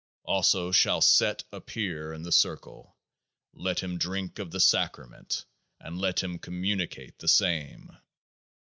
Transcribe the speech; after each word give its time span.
Also 0.23 0.71
shall 0.71 0.99
Set 0.99 1.43
appear 1.51 2.11
in 2.11 2.23
the 2.23 2.31
Circle. 2.31 2.97
Let 3.53 3.81
him 3.81 3.99
drink 3.99 4.39
of 4.39 4.49
the 4.49 4.59
Sacrament 4.59 5.45
and 5.79 5.95
let 5.95 6.23
him 6.23 6.39
communicate 6.39 7.19
the 7.19 7.27
same. 7.27 7.95